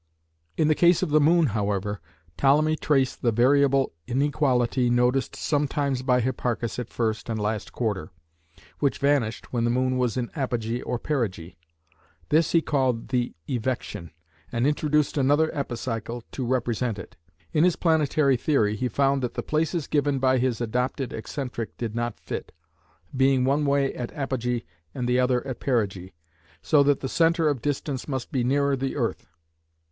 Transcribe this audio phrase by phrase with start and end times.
[0.57, 2.01] In the case of the moon, however,
[2.35, 8.09] Ptolemy traced the variable inequality noticed sometimes by Hipparchus at first and last quarter,
[8.79, 11.55] which vanished when the moon was in apogee or perigee.
[12.29, 14.09] This he called the evection,
[14.51, 17.15] and introduced another epicycle to represent it.
[17.53, 21.93] In his planetary theory he found that the places given by his adopted excentric did
[21.93, 22.51] not fit,
[23.15, 24.63] being one way at apogee
[24.95, 26.13] and the other at perigee;
[26.59, 29.27] so that the centre of distance must be nearer the earth.